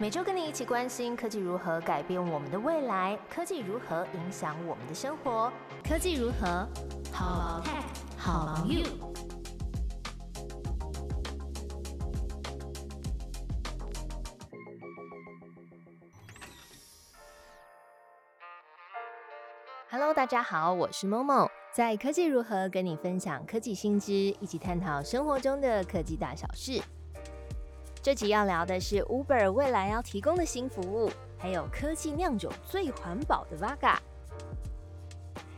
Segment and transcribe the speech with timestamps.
[0.00, 5.52] 每周跟你一起关心科技如何改变我们的未来，科技如何影响我们的生活，
[5.82, 6.68] 科技如何
[7.12, 7.82] 好 tech
[8.16, 8.86] 好 you。
[19.90, 26.80] Hello，大家好，我是 Momo，在科技如何跟你分享科技新知，一起探讨生活中的科技大小事。
[28.00, 33.96] 这集要聊的是 Uber 未来要提供的新服务，还有科技酿酒最环保的 Vaga。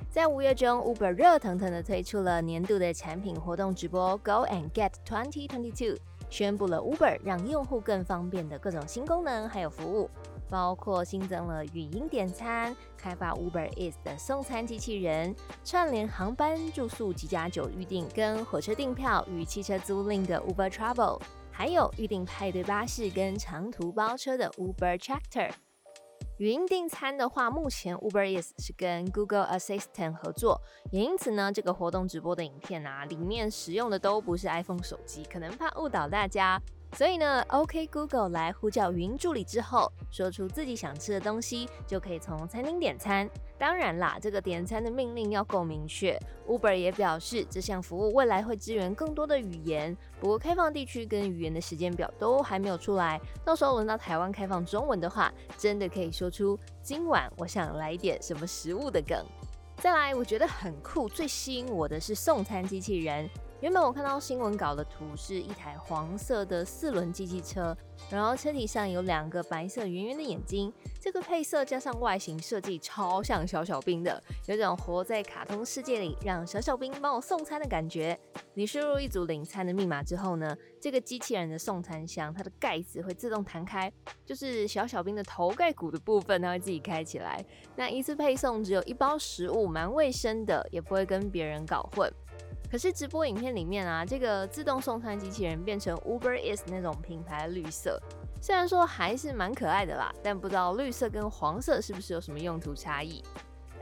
[0.08, 5.98] 在五月中，Uber 热腾腾的推出了年度的产品活动直播 Go and Get 2022，
[6.30, 10.10] 宣布了 Uber 让用户更方便的各种新功能还有服务，
[10.48, 21.20] 包括新增了语音点餐、开发 Uber Eats 的送餐机器人、串联航班、住宿、及家酒预订跟火车订票与汽车租赁的 Uber Travel。
[21.60, 25.50] 还有预定派对巴士跟长途包车的 Uber Tractor，
[26.38, 30.58] 语音订餐的话，目前 Uber Is 是跟 Google Assistant 合作，
[30.90, 36.58] 也因此呢，这个活动直播的影片啊，里面使用的都不是 iPhone 手机，可能怕误导大家。
[36.96, 43.30] 所以呢，OK Google 来呼叫语音助理之后，说出自己想吃的东西，就可以从餐厅点餐。
[43.56, 46.18] 当然啦，这个点餐的命令要够明确。
[46.48, 53.20] Uber 也表示，这项服务未来会支援更多的语言，不过开放地区跟语言的时间表都还没有出来。
[53.44, 59.24] 到时候轮到台湾开放中文的话，真的可以说出今晚我想来点什么食物的梗。
[59.76, 63.30] 再来，我觉得很酷，最吸引我的是送餐机器人。
[63.60, 67.76] 原本我看到新闻稿的图是一台黄色的四轮机器车，
[68.10, 78.18] 然后车体上有两个白色圆圆的眼睛，这个配色加上外形设计超像小小兵的，有种活在卡通世界里让小小兵帮我送餐的感觉。
[78.54, 83.92] 你输入一组领餐的密码之后呢，这个机器人的送餐箱它的盖子会自动弹开，
[84.24, 87.44] 就是小小兵的头盖骨的部分，它会自己开起来。
[87.76, 92.10] 那一次配送只有一包食物，蛮卫生的，也不会跟别人搞混。
[92.70, 98.00] 可是直播影片里面啊，这个自动送餐机器人变成 Uber Eats 那种品牌绿色，
[98.40, 103.24] 虽然说还是蛮可爱的啦，但不知道绿色跟黄色是不是有什么用途差异。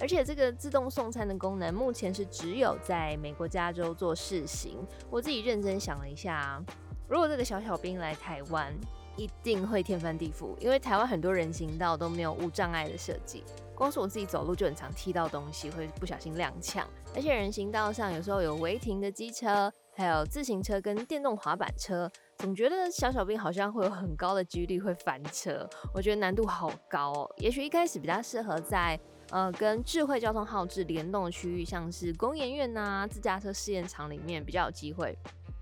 [0.00, 4.78] 而且这个自动送餐的功能目前是只有在美国加州做试行。
[5.10, 6.64] 我自己认真想了一下，啊
[7.08, 8.72] 如果这个小小兵来台湾，
[9.16, 13.44] 一定会天翻地覆，因为台湾很多人行道都没有无障碍的设计。
[13.78, 16.82] 光是我自己走路就很常踢到东西，会不小心踉跄。
[17.14, 25.64] 而且人行道上有时候有违停的机车，还有自行车跟电动滑板车，总觉得小小兵好像会有很高的几率会翻车。
[25.94, 27.30] 我觉得难度好高哦。
[27.36, 28.98] 也许一开始比较适合在
[29.30, 35.16] 呃跟智慧交通号志联动的区域，像是工研院呐、自驾车试验场里面比较有机会，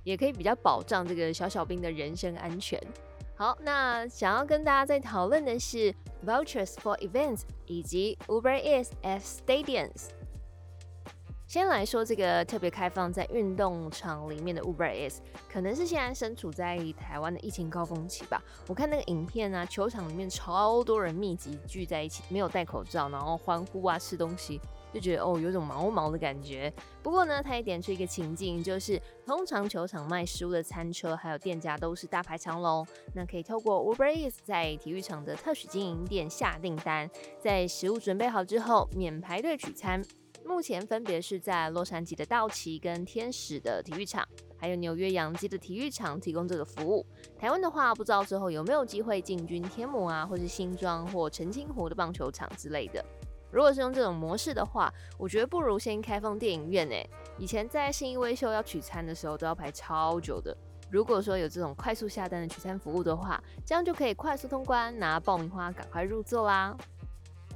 [0.05, 2.81] 也可以比较保障这个小小兵的人身安全。
[3.37, 5.95] 好，那想要跟大家在讨论的是
[6.25, 10.11] vouchers for events 以及 Uber Eats at stadiums。
[11.47, 15.19] 先来说这个特别开放在运动场里面的 Uber Eats，
[15.49, 18.43] 可能是现在身处在台湾的疫情高峰期吧。
[18.67, 24.61] 我看那个影片啊，球场里面超多人密集聚在一起，没有戴口罩，然后欢呼啊，吃东西。
[24.97, 26.73] 就觉得哦，有种毛毛的感觉。
[27.03, 40.03] 不过呢，他也点出一个情境，就是通常球场卖食物的餐车还有店家都是大排长龙，那可以透过 Uber Eats 在体育场的特许经营店下订单，在食物准备好之后免排队取餐。
[40.43, 44.25] 目前分别是在洛杉矶的道奇跟天使的体育场，
[44.57, 47.05] 还有纽约洋基的体育场提供这个服务。
[47.37, 53.05] 台湾的话，不知道之后有没有机会进军天母啊，或是新庄或澄清湖的棒球场之类的。
[53.57, 57.09] 如果是用这种模式的话，我觉得不如先开放电影院诶。
[57.39, 60.55] 以前在新义威秀要取餐的时候都要排超久的。
[60.91, 66.77] 如果说有这种快速下单的取餐服务的话，这样就可以快速通关，拿爆米花赶快入座啦。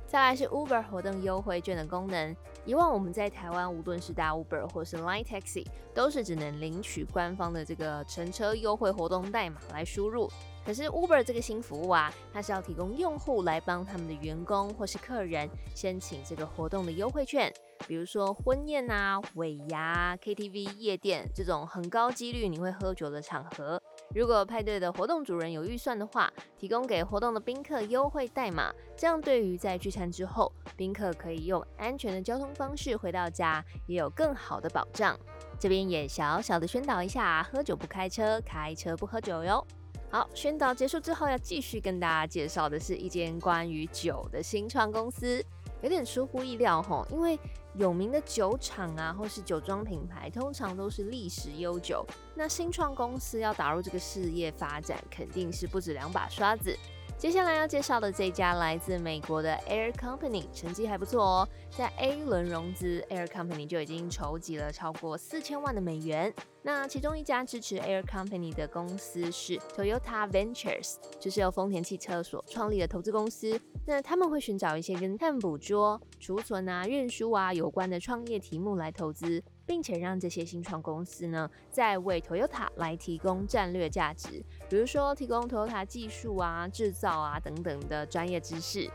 [0.06, 2.34] 再来是 Uber 活动优惠券的功能。
[2.64, 10.30] 以往我们在台湾，无论是搭 Uber 或是 Line Taxi，都是只能领取官方的这个乘车优惠活动代码来输入。
[10.64, 17.50] 可是 Uber 这个新服务啊，它是要提供用户来帮他们的员工或是客人申请这个活动的优惠券，
[17.88, 23.82] 比如说婚宴啊、尾牙、KTV、夜店这种很高几率你会喝酒的场合。
[24.14, 35.18] 如果派对的活动主人有预算的话，提供给活动的宾客优惠代码，这样对于在聚餐之后，宾客可以用安全的交通方式回到家，也有更好的保障。
[35.58, 39.66] 这边也小小的宣导一下：喝酒不开车，开车不喝酒哟。
[40.10, 45.44] 好，宣导结束之后，要继续跟大家介绍的是一间关于酒的新创公司，
[45.82, 47.38] 有点出乎意料吼，因为
[47.74, 52.04] 有名的酒厂啊，或是酒庄品牌，通常都是历史悠久，
[52.34, 56.76] 那新创公司要打入这个事业发展，肯定是不止两把刷子。
[57.20, 66.32] 接下来要介绍的这家来自美国的 Air Company 成绩还不错哦，在 A 轮融资，Air Company 就已经筹集了超过四千万的美元。
[66.62, 73.60] 那其中一家支持 Air Company 的公司是 Toyota Ventures，就是由丰田汽车所创立的投资公司。
[73.86, 79.42] 那他们会寻找一些跟碳捕捉、储存啊、运输啊有关的创业题目来投资。
[79.70, 88.90] 并且让这些新创公司呢，在为 Toyota 来提供战略价值，比如说提供 Toyota 技术啊、制造啊等等的专业知识。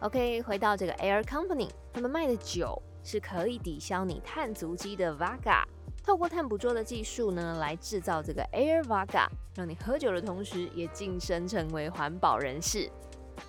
[0.00, 5.62] OK，回到这个 Air Company，他们卖的酒是可以抵消你碳足迹的 Vaga，
[6.02, 12.90] 透过碳捕捉的技术呢，来制造这个 Air Vaga，让你喝酒的同时也晋升成为环保人士。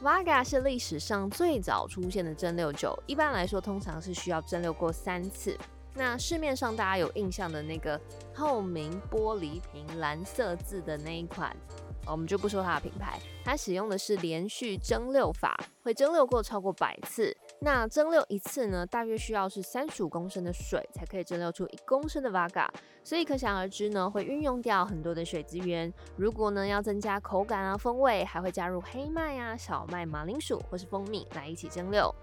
[0.03, 5.57] Vaga 是历史上最早出现的蒸馏酒，一般来说通常是需要蒸馏过三次。
[5.97, 7.99] 那市面上大家有印象的那个
[8.31, 11.57] 透明玻璃瓶、蓝色字的那一款，
[12.05, 13.19] 我们就不说它的品牌。
[13.44, 17.35] 它使用的是连续蒸馏法，会蒸馏过超过百次。
[17.61, 22.67] 那蒸馏一次呢，大约需要是三十五公升的水才可以蒸馏出一公升的 Vaga，
[23.03, 25.91] 所以可想而知呢，会运用掉很多的水资源。
[26.15, 32.13] 如果呢要增加口感啊、风味，还会加入黑麦啊、小麦、马铃薯或是蜂蜜来一起蒸馏。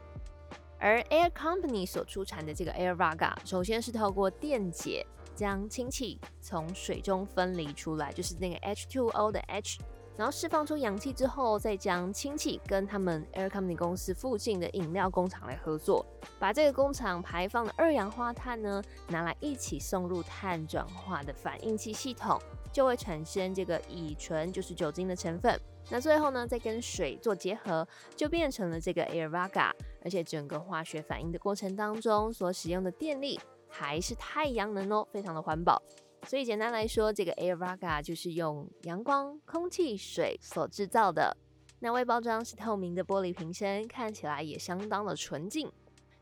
[0.79, 9.81] 而 Air Company 所出产的这个 Air Vaga，首先是透过电解将氢气从水中分离出来，就是那个 H2O 的 H，
[10.17, 16.05] 然后释放出氧气之后，再将氢气跟他们 Air Company 公司附近的饮料工厂来合作，
[16.39, 22.39] 把这个工厂排放的二氧化碳呢拿来一起送入碳转化的反应器系统，
[22.73, 25.59] 就会产生这个乙醇，就是酒精的成分。
[25.91, 27.87] 那最后呢，再跟水做结合，
[28.17, 29.71] 就变成了这个 Air Vaga。
[30.05, 35.83] 而且整个化学反应的过程当中，所使用的电力还是太阳能哦，非常的环保。
[36.27, 41.37] 所以简单来说，这个 Air Vaga 就是用阳光、空气、水所制造的。
[41.81, 45.71] 那外包装是透明的玻璃瓶身，看起来也相当的纯净。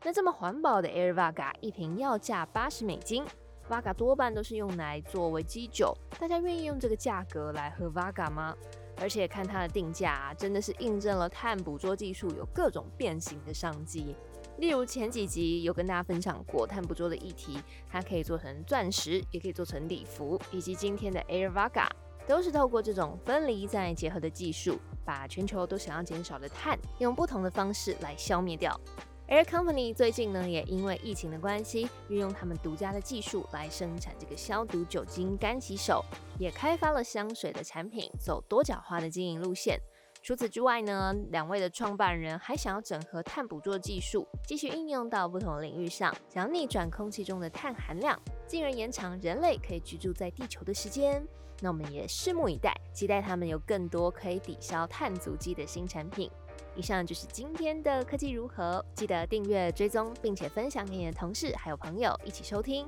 [0.03, 3.23] 那这么环保的 Air Vaga 一瓶要价八十美金
[3.69, 8.53] ，Vaga 多半都是用来作为基酒，大家愿意用这个价格来喝 Vaga 吗？
[8.97, 14.15] 而且看它的定价，真的是印证了碳捕捉技术有各种变形的商机。
[14.59, 17.59] 例如前几集有跟大家分享过碳捕捉的议题，
[17.89, 21.87] 它可以做成钻石，也可以做成礼服，以及今天的 Air Vaga，
[22.27, 28.79] 都是透过这种分离再结合的技术，把全球都想要减少的碳，用不同的方式来消灭掉。
[29.29, 36.03] Air Company 最近呢，也因为疫情的关系，运用他们独家的技术来生产这个消毒酒精干洗手，
[36.37, 39.79] 也开发了香水的产品，走多角化的经营路线。
[40.21, 51.25] 除此之外呢，两位的创办人还想要整合碳捕捉技术，继续应用到不同领域上，想要逆转空气中的碳含量，进而延长人类可以居住在地球的时间。
[51.61, 56.29] 那我们也拭目以待，期待他们有更多可以抵消碳足迹的新产品。
[56.75, 62.87] 以上就是今天的科技如何，记得订阅、追踪，并且分享给你的同事还有朋友一起收听。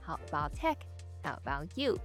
[0.00, 1.96] 好，about tech，how about you？